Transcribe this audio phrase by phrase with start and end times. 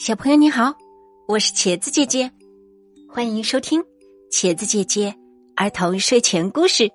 [0.00, 0.74] 小朋友你好，
[1.28, 2.32] 我是茄子姐姐，
[3.06, 3.84] 欢迎收听
[4.32, 5.14] 茄子姐姐
[5.56, 6.90] 儿童睡前故事。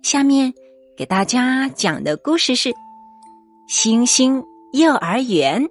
[0.00, 0.54] 下面
[0.96, 2.68] 给大家讲的故事是
[3.66, 4.40] 《星星
[4.72, 5.64] 幼儿园》。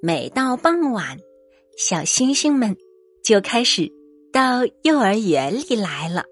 [0.00, 1.18] 每到傍晚，
[1.76, 2.74] 小星星们
[3.22, 3.92] 就开始
[4.32, 6.24] 到幼儿园里来了。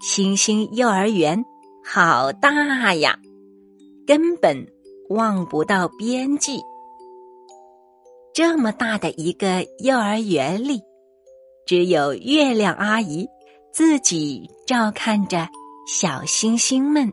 [0.00, 1.44] 星星幼儿园
[1.84, 3.18] 好大呀，
[4.06, 4.66] 根本。
[5.08, 6.60] 望不到边际，
[8.32, 10.80] 这么大的一个幼儿园里，
[11.66, 13.28] 只有月亮阿姨
[13.72, 15.48] 自己照看着
[15.86, 17.12] 小星星们。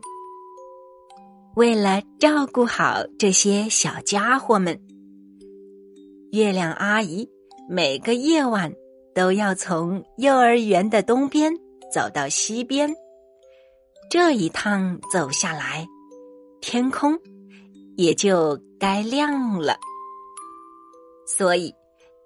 [1.56, 4.80] 为了照顾好这些小家伙们，
[6.32, 7.28] 月亮阿姨
[7.68, 8.72] 每个夜晚
[9.14, 11.52] 都要从幼儿园的东边
[11.92, 12.94] 走到西边。
[14.08, 15.86] 这一趟走下来，
[16.60, 17.18] 天空。
[18.00, 19.76] 也就该亮了，
[21.26, 21.74] 所以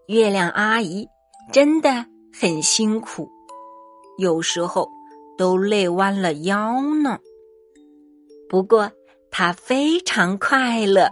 [0.06, 1.04] 月亮阿姨
[1.52, 3.28] 真的很辛苦，
[4.16, 4.88] 有时候
[5.36, 7.18] 都累弯了腰呢。
[8.48, 8.88] 不过
[9.32, 11.10] 她非常快乐，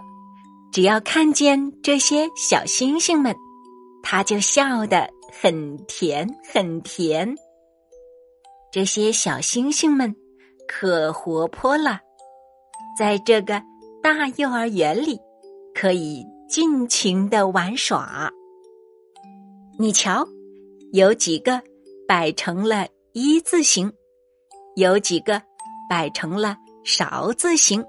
[0.71, 3.35] 只要看见这些小星星们，
[4.01, 5.09] 她就笑得
[5.41, 7.35] 很甜很甜。
[8.71, 10.15] 这些小星星们
[10.69, 11.99] 可活泼了，
[12.97, 13.61] 在这个。
[14.03, 15.17] 大幼儿园里
[15.73, 18.29] 可以尽情的玩耍。
[19.79, 20.27] 你瞧，
[20.91, 21.61] 有几个
[22.05, 23.89] 摆成了一字形，
[24.75, 25.41] 有几个
[25.89, 27.81] 摆成了勺字形，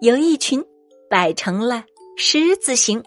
[0.00, 0.60] 有一群
[1.08, 1.84] 摆成了
[2.16, 3.00] 狮子形，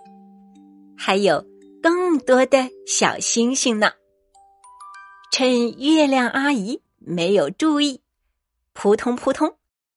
[0.97, 1.45] 还有
[1.83, 3.91] 更多的小星星呢。
[5.33, 7.99] 趁月亮阿姨没有注意，
[8.71, 9.53] 扑通扑通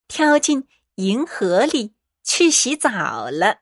[0.09, 0.66] 跳进。
[0.97, 3.57] 银河里去洗澡了。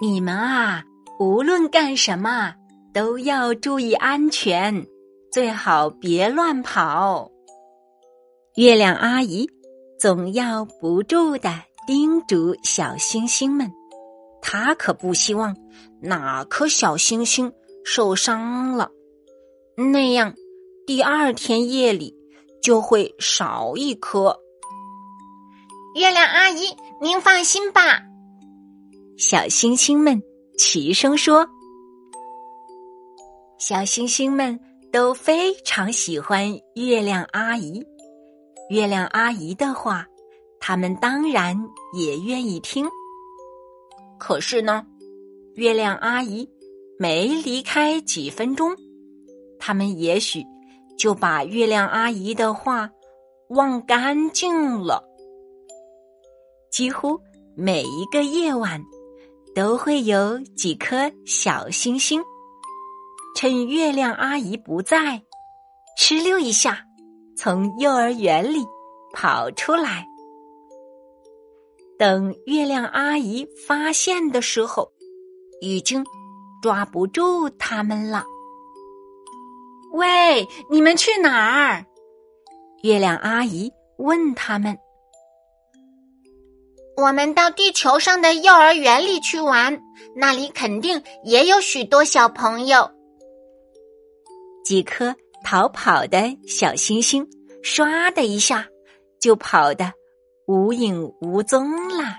[0.00, 0.84] 你们啊，
[1.18, 2.54] 无论干什么
[2.94, 4.86] 都要注意安全，
[5.32, 7.30] 最好别乱跑。
[8.54, 9.48] 月亮阿姨
[9.98, 11.50] 总要不住的
[11.84, 13.70] 叮嘱小星星们，
[14.40, 15.56] 她可不希望
[16.00, 17.52] 哪颗小星星
[17.84, 18.90] 受伤了，
[19.76, 20.32] 那样
[20.86, 22.14] 第二天夜里
[22.62, 24.38] 就会少一颗。
[25.92, 28.00] 月亮阿姨，您放心吧。
[29.18, 30.22] 小星星们
[30.56, 31.48] 齐声说
[33.58, 34.58] ：“小星星们
[34.92, 37.82] 都非常喜欢月亮阿姨。
[38.68, 40.06] 月亮阿姨的话，
[40.60, 41.58] 他们当然
[41.92, 42.86] 也愿意听。
[44.16, 44.86] 可是呢，
[45.54, 46.48] 月亮阿姨
[47.00, 48.76] 没离开几分钟，
[49.58, 50.44] 他们也许
[50.96, 52.88] 就把月亮阿姨的话
[53.48, 55.04] 忘干净了。”
[56.70, 57.20] 几乎
[57.56, 58.80] 每一个夜晚，
[59.54, 62.22] 都会有几颗小星星，
[63.34, 65.22] 趁月亮阿姨不在，
[65.98, 66.84] 哧溜一下
[67.36, 68.64] 从幼儿园里
[69.12, 70.06] 跑出来。
[71.98, 74.90] 等月亮阿姨发现的时候，
[75.60, 76.04] 已经
[76.62, 78.24] 抓不住他们了。
[79.92, 81.84] 喂，你们去哪儿？
[82.84, 84.78] 月亮阿姨问他们。
[87.00, 89.80] 我们到地球上的幼儿园里去玩，
[90.14, 92.90] 那里肯定也有许多小朋友。
[94.62, 97.26] 几颗逃跑的小星星，
[97.64, 98.68] 唰的一下
[99.18, 99.90] 就跑得
[100.46, 102.16] 无影无踪了。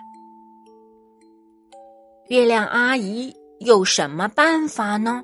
[2.27, 5.23] 月亮阿姨有什么办法呢？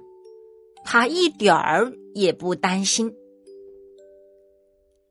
[0.83, 3.11] 她一点儿也不担心。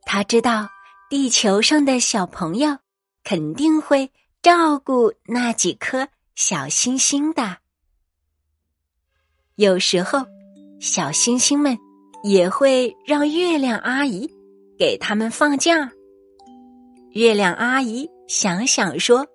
[0.03, 0.69] 她知道
[1.11, 2.79] 地球上的小朋友
[3.25, 4.09] 肯定会。
[4.47, 7.57] 照顾那几颗小星星的，
[9.57, 10.21] 有时候
[10.79, 11.77] 小星星们
[12.23, 14.31] 也会让月亮阿姨
[14.79, 15.91] 给他们放假。
[17.11, 19.27] 月亮阿姨想想说：“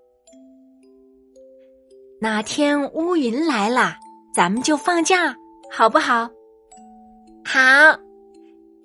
[2.22, 3.98] 哪天乌云来了，
[4.34, 5.36] 咱们就放假，
[5.70, 6.30] 好不好？”
[7.44, 7.60] 好，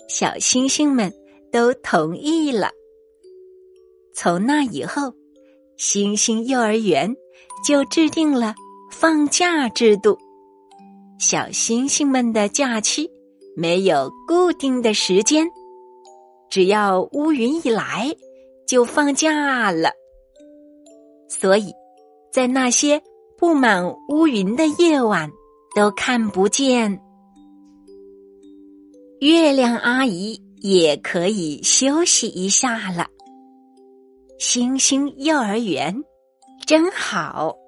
[0.09, 1.13] 小星星们
[1.53, 2.73] 都同意了。
[4.13, 5.15] 从那以后。
[5.77, 7.15] 星星幼儿园
[7.67, 8.55] 就制定了
[8.91, 10.19] 放假制度，
[11.19, 13.11] 小星星们的假期
[13.55, 15.47] 没有固定的时间，
[16.49, 18.15] 只要乌云一来
[18.67, 19.91] 就放假了。
[21.29, 21.73] 所以，
[22.33, 23.03] 在那些
[23.37, 25.31] 布满乌云的夜晚，
[25.75, 27.01] 都看不见
[29.21, 33.09] 月亮阿姨，也可以休息一下了。
[34.39, 35.95] 星星幼儿园
[36.67, 37.66] 真好。